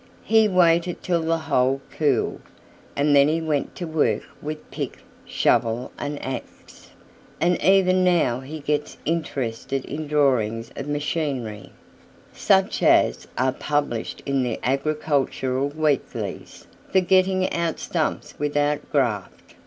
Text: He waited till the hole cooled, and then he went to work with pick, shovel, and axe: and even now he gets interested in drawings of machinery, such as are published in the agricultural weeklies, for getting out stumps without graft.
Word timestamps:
He 0.23 0.47
waited 0.47 1.03
till 1.03 1.21
the 1.21 1.37
hole 1.37 1.79
cooled, 1.95 2.41
and 2.95 3.15
then 3.15 3.27
he 3.27 3.39
went 3.39 3.75
to 3.75 3.85
work 3.85 4.23
with 4.41 4.71
pick, 4.71 4.97
shovel, 5.27 5.91
and 5.99 6.19
axe: 6.25 6.89
and 7.39 7.61
even 7.61 8.03
now 8.03 8.39
he 8.39 8.61
gets 8.61 8.97
interested 9.05 9.85
in 9.85 10.07
drawings 10.07 10.71
of 10.75 10.87
machinery, 10.87 11.71
such 12.33 12.81
as 12.81 13.27
are 13.37 13.53
published 13.53 14.23
in 14.25 14.41
the 14.41 14.59
agricultural 14.63 15.69
weeklies, 15.69 16.65
for 16.91 17.01
getting 17.01 17.47
out 17.53 17.77
stumps 17.77 18.33
without 18.39 18.91
graft. 18.91 19.53